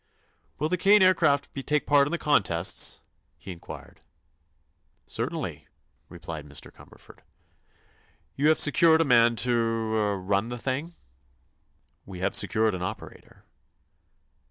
"Will 0.57 0.67
the 0.67 0.77
Kane 0.79 1.03
Aircraft 1.03 1.53
take 1.67 1.85
part 1.85 2.07
in 2.07 2.11
the 2.11 2.17
contests?" 2.17 3.01
he 3.37 3.51
inquired. 3.51 3.99
"Certainly," 5.05 5.67
replied 6.09 6.47
Mr. 6.47 6.71
Cumberford. 6.73 7.19
"You 8.33 8.47
have 8.47 8.57
secured 8.57 8.99
a 9.01 9.05
man 9.05 9.35
to—er—run 9.35 10.47
the 10.49 10.57
thing?" 10.57 10.93
"We 12.07 12.17
have 12.17 12.33
secured 12.35 12.73
an 12.73 12.81
operator." 12.81 13.45